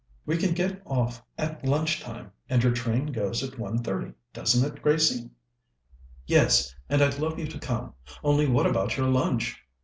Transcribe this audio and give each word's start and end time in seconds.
"We 0.25 0.35
can 0.35 0.55
get 0.55 0.81
off 0.83 1.23
at 1.37 1.63
lunch 1.63 2.01
time, 2.01 2.31
and 2.49 2.63
your 2.63 2.71
train 2.71 3.11
goes 3.11 3.43
at 3.43 3.51
1.30, 3.59 4.15
doesn't 4.33 4.65
it, 4.77 4.81
Gracie?" 4.81 5.29
"Yes, 6.25 6.73
and 6.89 7.03
I'd 7.03 7.19
love 7.19 7.37
you 7.37 7.45
to 7.45 7.59
come; 7.59 7.93
only 8.23 8.47
what 8.47 8.65
about 8.65 8.97
your 8.97 9.09
lunch?" 9.11 9.61